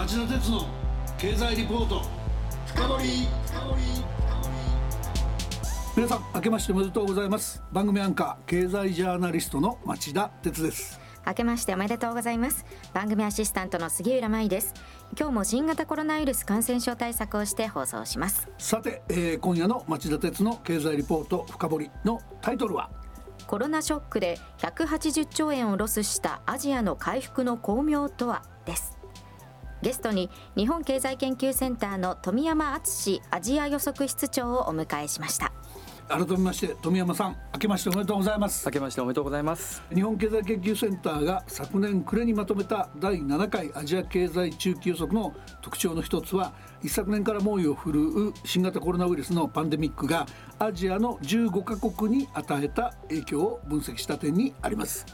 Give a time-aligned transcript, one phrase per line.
[0.00, 0.66] 町田鉄の
[1.18, 2.00] 経済リポート。
[2.68, 3.28] 深掘り。
[5.94, 7.62] 皆さん明けましておめでとうございます。
[7.70, 10.98] 番組アンカー経済ジャーナリストの町田鉄です。
[11.26, 12.64] 明けましておめでとうございます。
[12.94, 14.72] 番組アシスタントの杉浦舞です。
[15.18, 18.48] 今日も新型コロナウイルス感染症対策をして放送します。
[18.56, 22.88] さて、えー、今夜の町田鉄の経済リポート深掘りのタイトルは？
[23.46, 28.44] コロナショックで180兆円をロスしたアジアの回復の巧妙とは？
[28.64, 28.96] です
[29.82, 35.52] ゲストに日本経済研究センターの富山敦アジア予測室長をお迎えしました。
[36.10, 38.66] 改めまして富山さん明けましておめでとうございます。
[38.66, 39.80] 明けましておめでとうございます。
[39.94, 46.52] 日本経済研究センターが昨年暮れにまとめた第7回アジア経済中期予測の特徴の一つは
[46.82, 50.26] 一昨年から猛威を振るう新型コロナウイルスのパンデミックが
[50.58, 55.06] アジアの15カ国に与えた影響を分析した点にあります。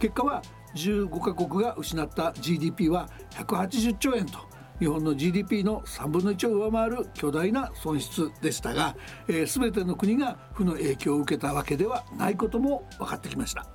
[0.00, 0.42] 結果は
[0.74, 8.96] 15カ国が失った GDP は180兆円と日本の GDP の3分の1を上回る巨大な損失でしたが、
[9.28, 13.66] えー、全ての国が負の影響を受けたわけではないことも分かってきました。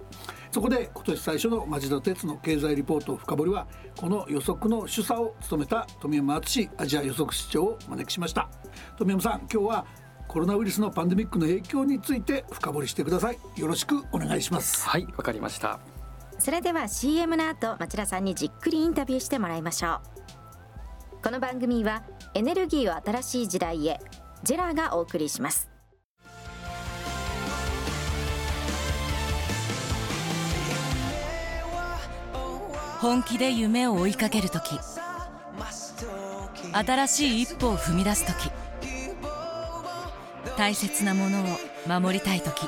[0.52, 8.50] そこで今年最初の町田鉄の経済リポート深掘りはこの予測の主査を務めた富山敦アジア予測室長を招きしました。
[8.98, 9.86] 富山さん今日は
[10.28, 13.38] コロナウイルスのパンデミックの影響について深掘りしてください。
[13.58, 14.88] よろしくお願いします。
[14.88, 15.95] はいわかりました。
[16.46, 21.24] それでは CM の後町田さんにじっくりインタビューしてもらいましょう。
[21.24, 22.04] この番組は
[22.36, 24.00] エネルギーを新しい時代へ
[24.44, 25.72] ジェラがお送りします。
[33.00, 34.78] 本気で夢を追いかける時
[36.74, 38.52] 新しい一歩を踏み出す時
[40.56, 41.46] 大切なものを
[41.88, 42.68] 守りたい時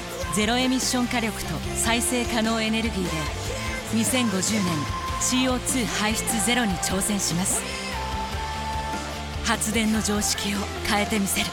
[0.33, 3.09] ゼロエミッション火力と再生可能エネルギーで
[3.97, 4.73] 2050年
[5.19, 7.61] CO2 排出ゼロに挑戦します。
[9.43, 11.47] 発電の常識を変えてみせる。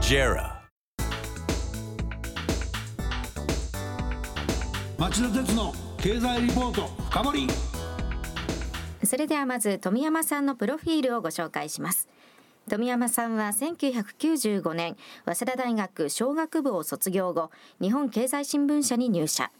[0.00, 0.50] JERA
[4.98, 7.46] 町田鉄の経済リポート深掘り。
[9.04, 12.08] それではまず富山さんのプロフィールをご紹介します
[12.70, 17.50] 富山さんは1995年早稲田大学商学部を卒業後
[17.80, 19.50] 日本経済新聞社に入社。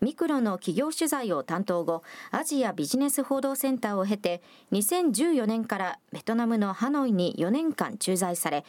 [0.00, 4.42] ミクロの企業取材を担当後アジアビジネス報道センターを経て
[4.72, 8.64] 2014年からベトナムのハノイに4年間駐在され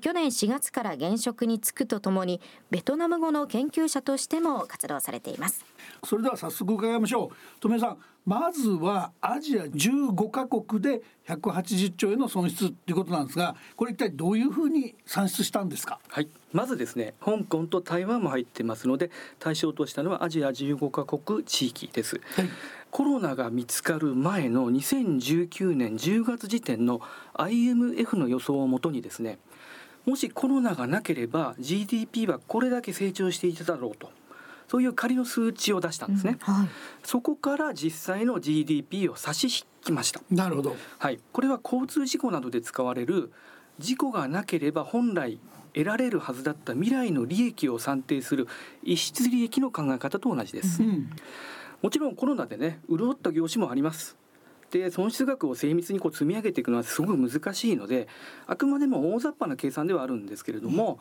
[0.00, 2.40] 去年4月から現職に就くとともに
[2.70, 5.64] ベトナム語の研究者としても活動されています。
[6.04, 7.36] それでは早速伺いましょう。
[7.60, 16.00] 富さんまずはアジア15カ国で180兆円の損失ということなんですがこれ一体どういうふうに算出したんですか？
[16.08, 16.28] はい。
[16.52, 22.48] まずですね香港と台湾も入ってますので対象としたのはアジア15カ国地域です、はい、
[22.90, 27.00] コロナが見つかる前の2019年10月時点の
[27.34, 29.38] IMF の予想をもとにですね
[30.06, 34.10] もしコロナがなければ GDP はこれだけ成長していただろうと。
[34.66, 36.68] そういう仮の数値を出したんですね、うんはい、
[37.02, 40.22] そこから実際の GDP を差し引きました。
[40.30, 43.30] なるほど、はい、これは交通事故などで使われる
[43.78, 45.38] 事故がなければ本来
[45.74, 48.48] 得られるはずだった未来の利益を算定する
[48.82, 51.10] 逸失利益の考え方と同じです、うん、
[51.82, 54.16] もちろんコロナでね潤った業種もあります
[54.78, 58.08] で損失額を精密にこう積み上げていくのはすごく難しいので
[58.46, 60.98] あくまでも大雑把な計算ではあるんですけれども、うん、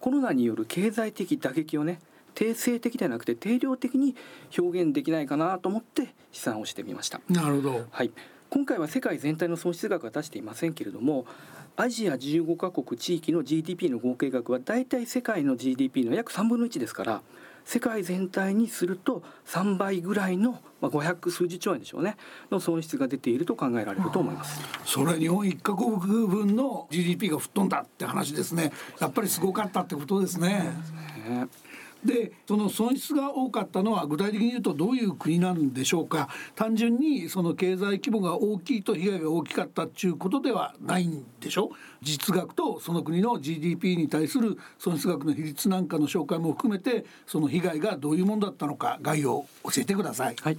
[0.00, 2.00] コロナによる経済的打撃をね
[2.34, 4.14] 定性的ではなくて定量的に
[4.58, 7.20] 表現できないかなと思って試算をしてみました。
[7.30, 8.10] なるほど、はい、
[8.50, 11.26] 今回は世界全体の損失額は出していませんけれども
[11.76, 17.22] アジア15カ国地域の GDP の合計額はだいたい世界の GDP の約3分の1ですから
[17.64, 22.16] 世界全体にすると3倍ぐらいの、まあ、500数十兆円でしょうね
[22.50, 24.60] の損失が出ていると考えられると思います。
[24.84, 28.72] それ日本1カ国分の GDP が吹っ飛んだって話ですね。
[29.00, 30.72] やっぱりすごかったってことですね。
[30.84, 31.48] すね
[32.04, 36.28] でその損失が多かったのは具体的に言うとどういう国なんでしょうか。
[36.54, 41.70] 単純にその経済規模が大きいと被害が大きかったっていうことではないんでしょ
[42.02, 50.36] 実額とその国の GDP に対する損失額の比率なんかの紹介も含めてその被害がどういうものだったのか概要を教えてください。
[50.40, 50.58] はい。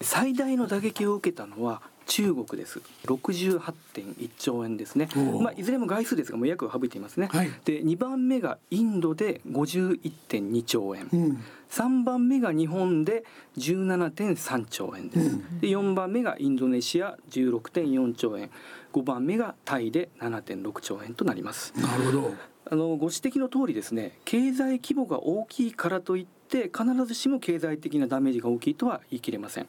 [0.00, 1.80] 最大の打撃を受けたのは
[2.12, 2.82] 中国です。
[3.06, 5.08] 68.1兆円ですね、
[5.40, 13.24] まあ、いずれも概数ですがもう約省いていますね、はい、で2番目がインドで51.2兆円、うん、3番目が日本で
[13.56, 18.50] 17.3兆円です、うん、で4番目がインドネシア16.4兆円
[18.92, 22.34] 5番目がタイで7.6兆円となりますなるほど
[22.70, 29.66] あのご指摘の通りですね経済規模が大きいからといって必ずしも経済的なダメージが大きいとは言い切れません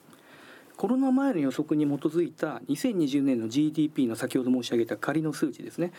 [0.78, 5.92] コロナ前の予測に基づいた2020年の GDP の先ほど申し上げた仮の数値ですね。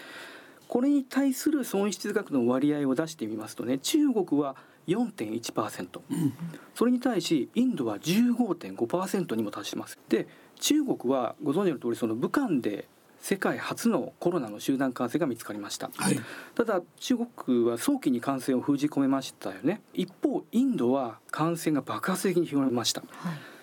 [0.68, 4.56] これに対する損失額の割合を出してみますとね中国は
[4.88, 6.34] 4.1%、うん、
[6.74, 9.98] それに対しインドは15.5%にも達します。
[10.08, 10.26] で
[10.60, 12.86] 中国はご存知の通りその武漢で
[13.20, 16.20] 世界初のコロナの集団感染が見つかりました、はい、
[16.54, 19.80] ただ中国は早期に感染を封じ込めましたよね。
[19.94, 23.53] 一方インドは感染が爆発的に広がりました、はい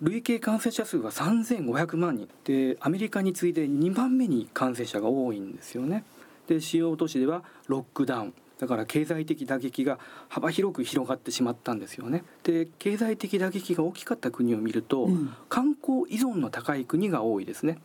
[0.00, 6.04] 累計感染者数が3500万人でアメリカに次いで2番目に感染者が多いんですよね。
[6.46, 9.98] で主要都市ではロックダウンだから経済的打撃が
[10.28, 12.24] 幅広く広がってしまったんですよね。
[12.42, 17.78] で経済的打撃が大きかった国を見ると、うん、観光依存の高い国が多いですね。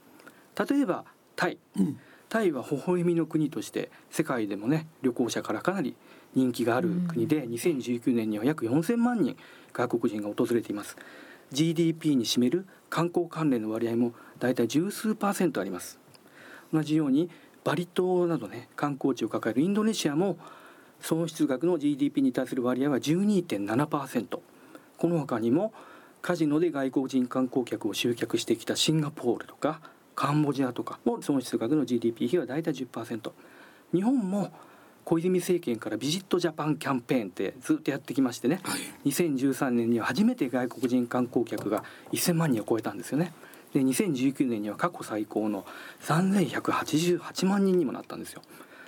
[0.69, 1.05] 例えば
[1.35, 1.99] タイ、うん、
[2.29, 5.95] タイは微笑みの国として世界でもね旅行者からかなり
[6.35, 9.35] 人気がある国で、うん、2019年には約4000万人
[9.71, 10.95] 外国人が訪れています。
[11.53, 15.99] GDP に占める観光関連の割合もだいたい十数パーセントあります。
[16.73, 17.29] 同じように
[17.63, 20.37] バリ島などね観光地を抱えるインドネシアも
[20.99, 24.39] 損失額の GDP に対する割合は12.7%
[24.97, 25.73] この他にも
[26.21, 29.81] カジノで外国人観光客を集客してきたシンガポールとか
[30.15, 33.31] カンボジアとかも損失額の GDP 比はだいたい10%
[33.93, 34.51] 日本も
[35.05, 43.33] 小泉政権からビジットジャパンキャンペーンってずっとやってきましてね、はい、2013年には初めて外国人観光客が1000万人を超えたんですよね。
[43.73, 45.65] で2019年には過去最高の
[46.03, 48.41] 3188万人にもなったんですよ。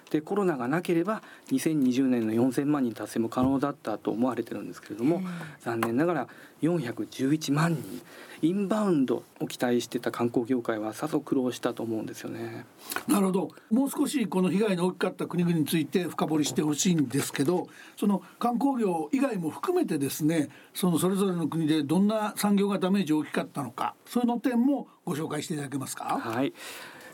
[0.09, 5.21] でコロナがなければ2020年の4000万人達成も可能だったと思われてるんですけれども、
[5.61, 6.27] 残念ながら
[6.61, 8.01] 411万人
[8.41, 12.65] インバウンドを期待してた観光業界はさぞ苦労したと思うんですよね。
[13.07, 17.67] なるほどもう少しこの被害の大きかった国々について深掘りしてほしいんですけど
[17.97, 26.19] その観光業以外も含めてですねそのそれぞれの国でどんな産業がダメージ大きかったのかそういうの点もご紹介していただけますか？
[26.21, 26.53] はい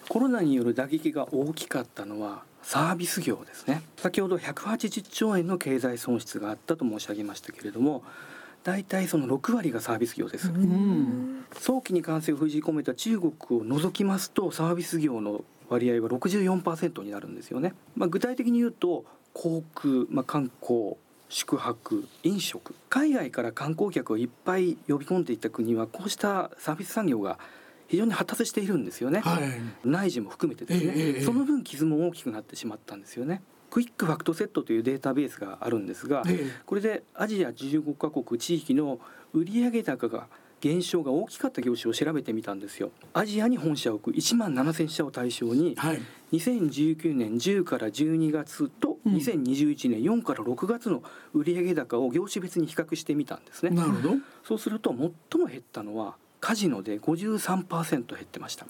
[0.09, 3.81] コロナによる打撃が大きかったのはサービス業ですね。
[3.97, 8.03] 先ほど180兆円の経済損失があったと申し上げましたけれども
[8.63, 10.51] 大体その6割がサービス業です、
[11.59, 20.95] 早期に感染を封じ込めた中国を除きますとサービス業の割合は64%になるんですよね、まあ、具体的に言うと航空、まあ、観光
[21.29, 27.39] 宿泊飲食海外から観光客をいっぱい呼び込んでいった国はこうしたサービス産業が
[27.91, 29.43] 非常に発達しているんですよね、はい、
[29.83, 33.41] 内需も含めてですね、えー、その分傷も大きくなってしまったんですよね。
[33.69, 39.01] クイックファクトセットというデータベースがあるんですが、えー、これでアジア15カ国地域の
[39.33, 40.27] 売上高が
[40.61, 42.91] 減少が大きかった業種を調べてみたんですよ。
[43.13, 46.01] アジアに本社を置く1万7000社を対象に、はい、
[46.31, 51.03] 2019年10から12月と2021年4から6月の
[51.33, 53.71] 売上高を業種別に比較してみたんですね。
[53.71, 54.15] なるほど。
[54.45, 58.65] そうすると最も減ったのはカジノで53%減ってました。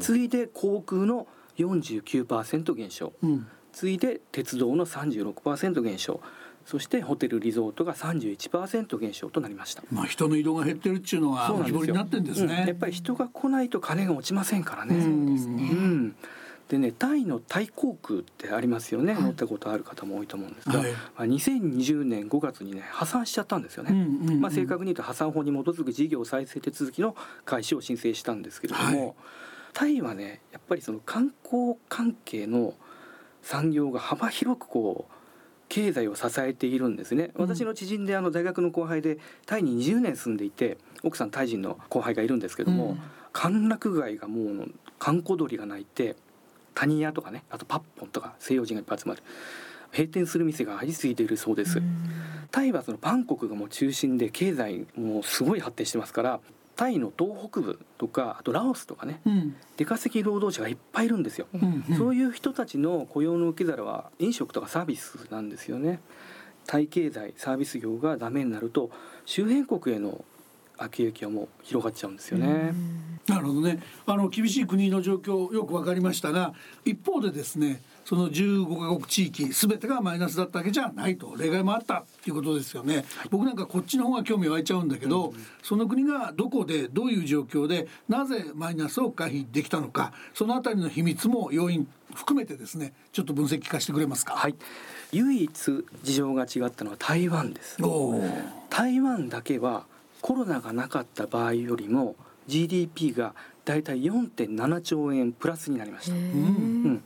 [0.00, 6.20] 次いで航空の49%減少、うん、次いで鉄道の36%減少。
[6.64, 9.82] そしてホテルリゾートが31%減少となりました。
[9.92, 14.94] まあ人の移動が減ってるっていうのは浮き彫りになってんですね、うん、やっぱり人が来ないと金が落ちませんからね。
[14.94, 15.68] そうですね。
[15.70, 16.16] うん
[16.68, 29.14] でねタイのタイ航空ってありますよね、はい、乗ったことある方も多いと思うんですが、はい、まあ、2020年5月にね破産しちゃったんですよね、うんうんうん、まあ、正確に言うと破産法に基づく事業再生手続きの開始を申請したんですけれども、はい、
[29.74, 32.74] タイはねやっぱりその観光関係の
[33.42, 35.14] 産業が幅広くこう
[35.68, 37.30] 経済を支えているんですね。
[37.34, 43.00] 私の知人であの大学の後輩でタイに20年住んでいて奥さんタイ人の後輩がいるんですけども、うん、
[43.32, 46.16] 歓楽街がもう観光鳥が鳴いて
[46.74, 49.22] 谷屋とかねあとパッポンとか西洋人がいっぱい集まる。
[49.92, 51.80] 閉店する店が相次いでいるそうです。
[52.50, 56.40] タイはそのバンコクがもう中心で経済もすごい発展してますから
[56.76, 66.00] タイの東北部とかあとラオスとかね、うん、出稼ぎ労働者がいっぱいいるんですよ、うんうん、そういう人たちの雇用の受け皿は飲食とかサービスなんですよね。
[66.66, 68.90] タイ経済サービス業がダメになると
[69.26, 70.24] 周辺国への
[70.76, 72.74] 悪影響も広がっちゃうんですよね。
[73.26, 73.82] なるほどね。
[74.06, 76.52] あの厳しい国の状況よく分かりましたが
[76.84, 81.34] 一方でですねその15カ国地域全てがマイナスだったわけじゃないと。
[81.36, 94.34] 例外もあったっていうことですよね、はい、僕なんかこっちの方が興味湧いちゃうんだけど、うん、その国がどこでどういう状況でなぜマイナスを回避できたのかそのあたりの秘密も要因含めてですねちょっと分析聞かせてくれますか？
[94.34, 94.54] はい。
[95.12, 95.50] 唯一
[96.02, 97.78] 事情が違ったのは台湾です。
[98.68, 99.86] 台湾だけは
[100.24, 102.16] コロナがなかった場合よりも
[102.46, 103.34] GDP が
[103.66, 107.02] だいたい4.7兆円プラスになりました、うん、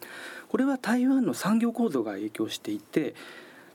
[0.48, 3.16] これは台湾の産業構造が影響していて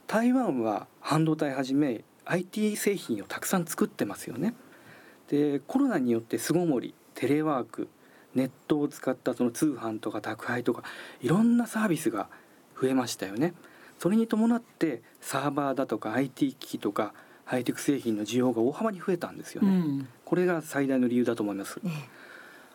[0.08, 4.54] 台湾は半導体はじめ IT 製品をたくさん作ってますよね。
[5.28, 7.90] でコロナによって巣ごもりテレワーク
[8.36, 10.84] ネットを使ったその通販とか宅配とか
[11.22, 12.30] いろんなサービスが
[12.82, 13.54] 増えましたよね。
[14.00, 17.14] それに伴ってサーバーだとか IT 機器とか
[17.46, 21.92] ハイテク製品の需要が大幅に増えたんですよね、うん、これが最大の理由だと思います、ね、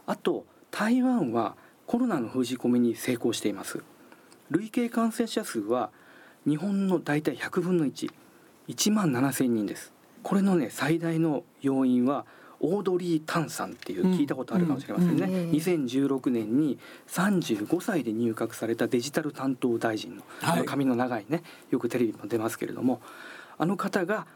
[0.06, 1.56] あと台湾は
[1.87, 3.82] コロナの封じ込めに成功しています。
[4.50, 5.90] 累計感染者数は
[6.46, 8.10] 日本の大体100分の1
[8.68, 9.92] 1万7千人です。
[10.22, 12.26] これのね最大の要因は
[12.60, 23.00] オードリー・タンさんっていう聞いたことあるかもしれませんね、うんうん、2016年に35歳で入閣されたデジタル担当大臣の、はい、髪の長いねよくテレビも出ますけれども
[23.58, 24.26] あの方が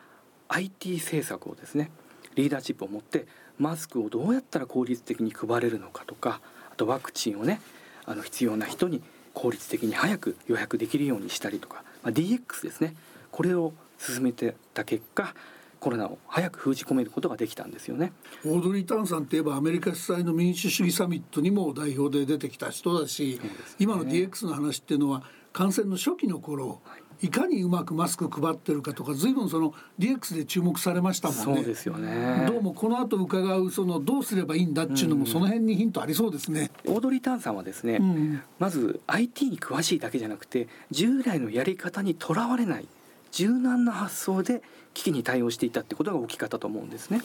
[0.52, 1.90] IT 政策をですね
[2.35, 3.26] リーダーシップを持って
[3.59, 6.40] マスクをどうやったら効率的に配れるのかとか
[6.71, 7.61] あとワクチンをね
[8.06, 9.02] あの必要な人に
[9.35, 12.94] 効率的に早く予約できるようにしたりとか、まあ、DX ですね
[13.30, 15.35] これを進めてた結果
[15.80, 18.12] コロナを早く封じ込めることができたんですよね。
[18.47, 31.42] オードリー・タンさんといえばアメリカ主催の民主主義サミットにも代表で出てきた人だし、ね、今の DX の話っていうのは感染の初期の頃、はいいかにうまくマスク配ってるかとか随分その DX で注目されましたもんね。
[31.44, 36.70] そうですよねどうもこの後伺うそのどうすればいいんだっていうのもその辺にヒントありそうですね。
[36.86, 42.88] オードリー・タンさんはですね、うん、まず IT に詳しいだけじゃなくて従来のやり方にとらわれない
[43.30, 44.62] 柔軟な発想で
[44.94, 47.22] 危機に対応していたってことが大きかったと思うんですね。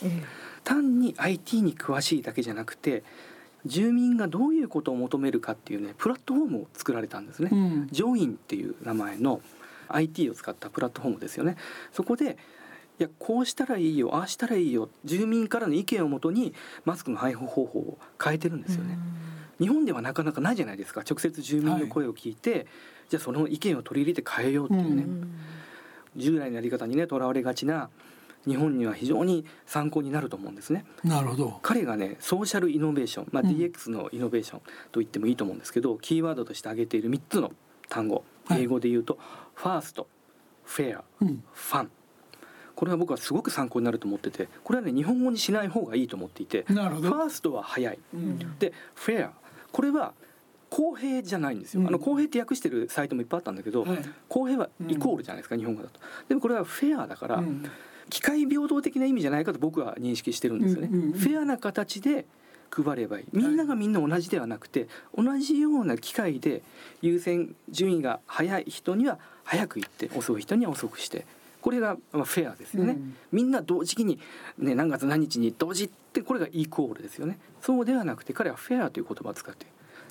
[0.62, 3.02] 単に IT に詳しいだけじゃなくて
[3.66, 7.50] 住民がどういうことを求めるかっていうねプラットフォームを作られたんですね。
[7.52, 9.40] うん、ジョインっていう名前の
[9.88, 11.56] IT を使ったプラットフォームですよね
[11.92, 12.36] そこで
[12.98, 16.52] いやこうしたらいいよああしたらいいよ住民からの意見をもとに
[16.84, 18.98] マスクの配布方法を変えてるんですよね。
[19.60, 22.66] 日本ではなかなかないじゃないですか直接住民の声を聞いて、はい、
[23.08, 25.04] じゃあその意見を取り入れて変えようっていうね、
[26.16, 27.90] 従来のやり方にねとらわれがちな
[28.46, 30.84] 日本には非常に参考になると思うんですね。
[31.04, 31.58] なるほど。
[31.62, 34.60] 彼がねソーシャルイノベーション、まあ、DX のイノベーション
[34.92, 37.52] と言ってもいいと思うんですけど、キーワードとして挙げている3つの
[37.88, 38.24] 単語。
[38.50, 39.18] 英語で言うと、
[39.54, 40.06] ファースト
[40.64, 41.90] フェア、ファン
[42.78, 49.32] これは僕はすごく参考になると思っててこれはね日本語にしない方がいいと思っていてファーストは早い、うん、でフェア
[49.72, 50.12] これは
[50.70, 55.98] 公平じゃないんですよ、うん、あの公平って訳してるサイトもいっぱいあったんだけど、はい、公平はイコールじゃないですか、うん、日本語だと。
[56.28, 57.42] でもこれはフェアだから、
[58.10, 62.26] 機械平等的な意味じゃないかと僕は認識してるんですよね、フェアな形で
[62.70, 63.24] 配ればいい。
[63.32, 66.62] みんながみんな同じではなくて同じような機会で
[67.02, 71.26] 優先順位が早い人には早く行って遅い人には遅くして
[71.60, 74.20] これがまあフェアですよね、うん、みんな同時期に、
[74.58, 77.38] ね、何月何日に同時ってこれがイコールですよね。
[77.60, 79.66] そうではなくて彼はフェアという言葉を使って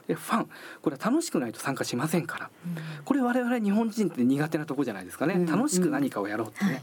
[0.07, 0.49] でファン
[0.81, 6.81] これは楽しくないと参加しませんから、うん、これ我々日本人って苦手なとこじゃないですかね、うん、楽しく何かをやろうってね、はい、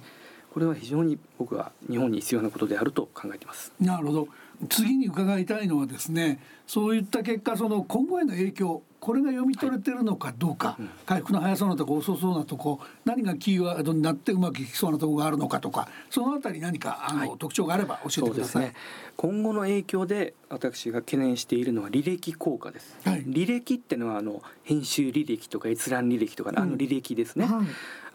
[0.52, 3.72] これは非常に僕は日本に必要なことであると考えています。
[3.80, 4.28] なるほど
[4.68, 18.74] 次に伺いたいのはですねそういった結果その今後への影響これが読み取れてるのかどうか、はい、回復の早そうなとこ遅そうなとこ何がキーワードになってうまくいきそうなとこがあるのかとかそのあたり何かあの、はい、特徴があれば教えてください、ね、
[19.18, 27.46] 今後の影響で私が懸念しているのは履歴効果です、はい、履歴ってのはあの編集履歴とか閲覧履歴とか、あの履歴ですね、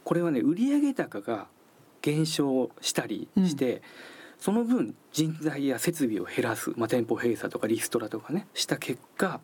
[0.03, 1.45] これはね売上高が
[2.01, 3.81] 減少したりして、うん
[4.39, 9.39] その分人材や設備を減らす、まあ、店舗閉鎖とかリストラとかねした結果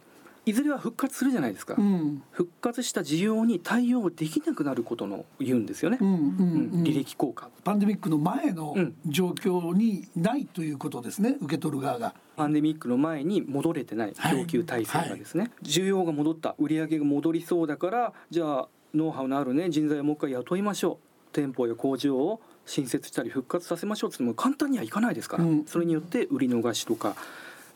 [0.45, 8.75] いずれは復活するじゃないですか、うん、復活した需要に対応できなくなることの言うんですよね、うんうんうん、履歴効果パンデミックの前の
[9.07, 12.13] 状況にないということですね、受け取る側が。
[12.35, 21.15] パンデミックの前に戻れてない供給体制がですね、はいはい、需要が戻った売り上げが戻りそうだからじゃあノウハウのあるね人材をもう一回雇いましょう。
[21.31, 27.15] 店舗や工場を新設したり復活させましょうっても簡単にはいかないですから、うん、それによって売り逃しとか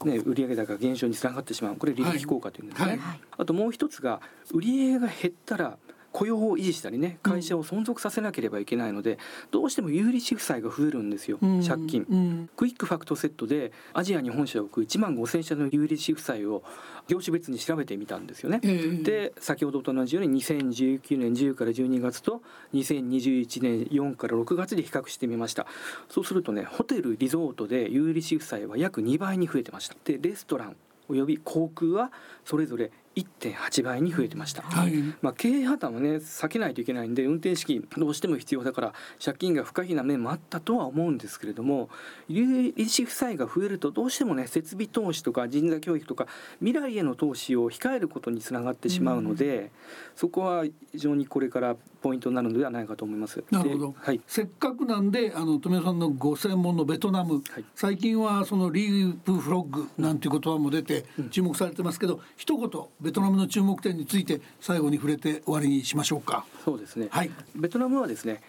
[0.05, 1.75] ね、売上高減少につながってしまう。
[1.75, 2.97] これ利益効果というんですね、はい。
[2.97, 4.21] はい、あともう一つが
[4.53, 5.77] 売上が減ったら
[6.11, 9.19] 雇用を維持したりね会社を存続させなければいけないので、
[9.51, 11.37] どうしても有利子負債が増えるんですよ、
[11.67, 16.63] 借金、クイックファクトセットでアジアに本社を置く1万5,000社の有利子負債を
[17.07, 18.59] 業種別に調べてみたんですよね。
[19.03, 22.41] で先ほどと同じように2019年10から12月と
[22.73, 25.65] 2021年4から6月で比較してみました。
[26.09, 29.95] そうするとねホテルリゾートで有利子負債は約2倍に増えてました。
[30.05, 30.75] でレストラン
[31.07, 32.11] および航空は
[32.45, 41.89] それぞれ1.8倍に増えてました、はい、まあ、経営破綻はね避けないといけないんで運転資金どうしても必要だから借金が不可避な面もあったとは思うんですけれども
[42.27, 46.27] 有利子負債が増えるとどうしてもね設備投資とか人材教育とか
[46.59, 49.69] 未来への投資を控えることにつながってしまうので、うん、
[50.15, 53.43] そこは非常にこれからポイントになるのではないかと思います。
[53.51, 53.95] なるほど。
[53.97, 62.69] はい、せっかくなんであの富谷さんのご専門のベトナム、はい、最近はそのリープフロッグなんていう言葉も出て注目されてますけど、うん、一言
[63.01, 66.45] ベトナムの注目点について最後に触れて終わりにしましょうか。
[66.65, 67.07] そうですね。
[67.11, 67.31] はい。
[67.55, 68.41] ベトナムはですね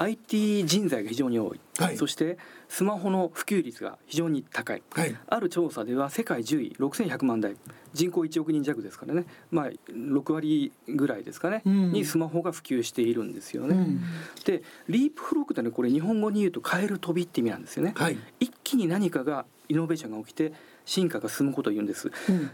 [0.00, 2.38] IT 人材が非常に多い、はい、そして
[2.70, 7.54] スマホの普及率が非常に高い、はい、ある調査では世界10位6100万台
[7.92, 13.74] 人口1億人弱ですからね、まあ、6割ぐらいですかね、うん、にスマホが普及しているんですよね。
[13.74, 14.00] うん、
[14.44, 17.92] でリープフロックってねこれ日本語に言うと「カエル飛び」って意味なんですよね。
[17.96, 20.54] はい、一気に何かがイノベーションが起きて
[20.86, 22.10] 進化が進むことを言うんです。
[22.28, 22.50] うん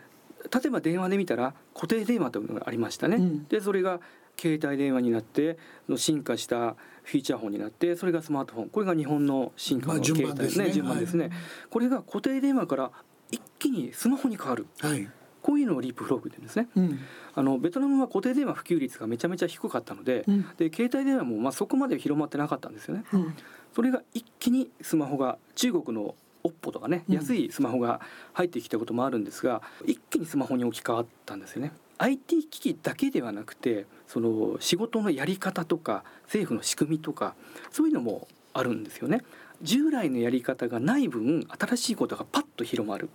[0.52, 4.00] 例えば電話で見たら固定電話というのがありましたね、うん、でそれが
[4.38, 5.58] 携帯電話になって
[5.96, 11.32] 進化したフィーチャーフォンになってそれがスマートフォンこれが日本の進化の携帯ですね,、順番ですね、はい、
[11.70, 12.90] これが固定電話から
[13.30, 15.08] 一気にスマホに変わる、はい、
[15.42, 16.98] こういうのをリープフロッグって言うんですね、うん、
[17.34, 23.34] あのベトナムは固定電話普及率がめちゃめちゃ低かったのでうん、で携帯電話もまあそこまで広まってなかったんですよね、うん、
[23.74, 26.14] それが一気にスマホが中国の
[26.46, 28.00] オッポとかね安いスマホが
[28.32, 31.72] 入ってきたこともあるんですが、一気にスマホに置き換わったんですよね。
[31.98, 37.34] IT 機器だけではなくてその仕事のやり方とか政府の仕組みとか
[37.70, 39.22] そういうのもあるんですよね。
[39.62, 43.08] 従来のやり方がない分新しいことがパッと広まる。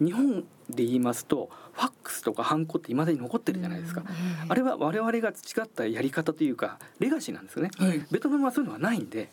[0.00, 4.04] 日本で言いますとファックスとかハンコって未だに残ってるじゃないですか、
[4.48, 9.28] あれは我々が培ったやり方というかレガシーなんですよね、はい、ベトナムはそういうのはないんで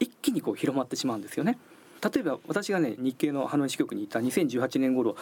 [0.00, 1.58] 一気にこう広まってしまうんですよね
[2.02, 5.16] 例えば私がね日系のハノイ支局にいた2018年頃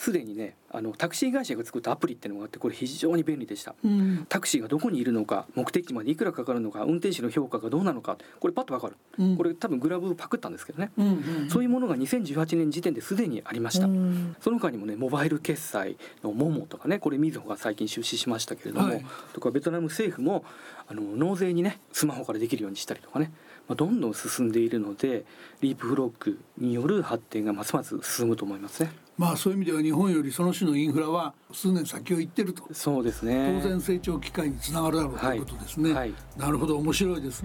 [0.00, 11.10] すでにねあのタクシー会社が作ったアプリっていうのがあってこれ非常に便利でした、うん、タクシーがどこにいるのか目的地までいくらかかるのか運転手の評価がどうなのかこれパッとわかる、うん、これ多分グラブパクったんですけどね、うんう
[11.44, 20.46] ん、そういうものが2018年時点ですでにありました、うん、その他にもねモバイル決済のモモとかねこれみずほが最近出資しましたけれども、はい、とかベトナム政府も
[20.88, 23.30] あの納税にねスマホからできるようにしたりとかね。
[23.30, 25.24] まあ、どんどん進んでいるので
[25.60, 28.90] リープフロックによる発展がますます進むと思いますね。
[29.16, 32.64] まあそういう意味では日本よりその種のインフラは数年先を行ってると。
[32.72, 33.60] そうですね。
[33.62, 37.44] 当然成長機会につながるだろうということですね、はい、なるほど面白いです。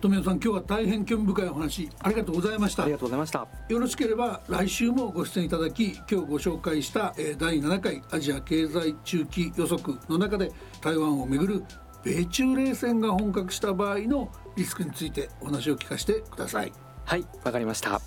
[0.00, 2.84] 富谷さん今日は大変興味深いお話ありがとうございました。
[2.84, 3.46] ありがとうございました。
[3.68, 11.64] よろしければ来週もご出演いただき今日ご紹介した第7回アジア経済中期予測の中で台湾をめぐる
[12.04, 16.72] 米中冷戦が本格した場合のリスクについてお話を聞かせてください。
[17.04, 18.00] はいわかりました。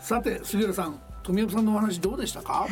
[0.00, 2.68] さて杉浦さん富山さんのお話どうでしたか、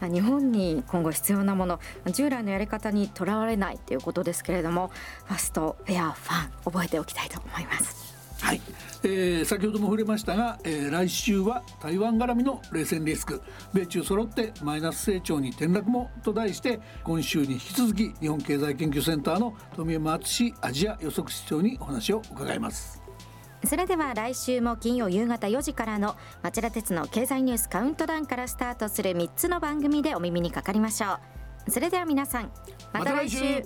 [0.00, 4.90] はい、日本に今後必要なもの従来のやり方にとらわれないということですけれども
[5.26, 8.14] ファストフェアファン覚えておきたいと思います。
[8.40, 8.62] はい、
[9.04, 13.42] えー、先ほども触れましたが、えー、来週は台湾絡みの冷戦リスク。
[13.72, 23.02] 米中揃ってマイナス成長に転落もと題して今週に引き続き日本経済研究センターの富山敦アジア予測室長にお話を伺います。
[23.64, 31.18] それでは来週も金曜夕方4時からの町田鉄の経済ニュースカウントダウンからスタートする3つの番組でお耳にかかりましょ
[31.66, 31.70] う。
[31.70, 32.52] それでは皆さん
[32.92, 33.64] また来週。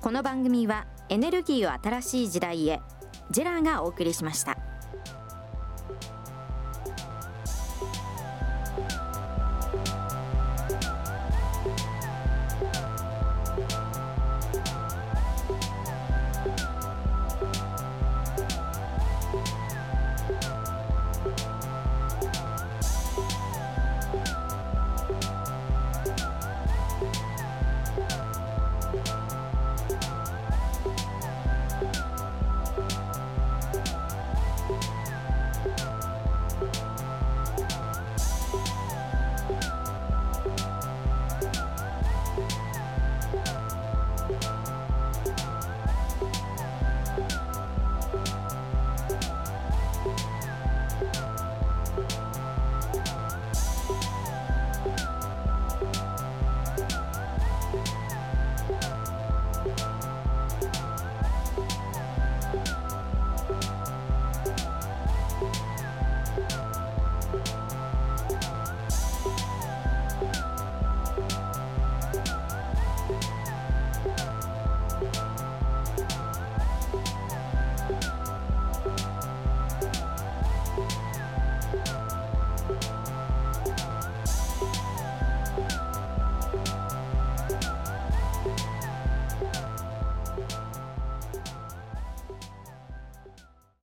[0.00, 2.80] この番組はエネルギーを新しい時代へ
[3.30, 4.75] ジェラーがお送りしました。